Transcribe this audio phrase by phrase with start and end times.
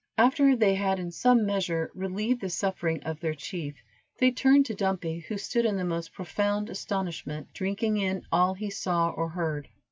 [0.17, 3.75] After they had in some measure relieved the suffering of their chief,
[4.17, 8.71] they turned to Dumpy, who stood in the most profound astonishment, drinking in all he
[8.71, 9.67] saw or heard.